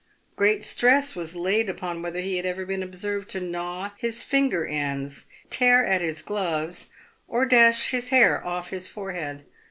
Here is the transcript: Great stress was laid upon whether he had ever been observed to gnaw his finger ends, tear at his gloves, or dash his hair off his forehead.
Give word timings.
Great 0.35 0.63
stress 0.63 1.15
was 1.15 1.35
laid 1.35 1.69
upon 1.69 2.01
whether 2.01 2.21
he 2.21 2.37
had 2.37 2.43
ever 2.47 2.65
been 2.65 2.81
observed 2.81 3.29
to 3.29 3.39
gnaw 3.39 3.91
his 3.99 4.23
finger 4.23 4.65
ends, 4.65 5.27
tear 5.51 5.85
at 5.85 6.01
his 6.01 6.23
gloves, 6.23 6.89
or 7.27 7.45
dash 7.45 7.91
his 7.91 8.09
hair 8.09 8.43
off 8.43 8.71
his 8.71 8.87
forehead. 8.87 9.45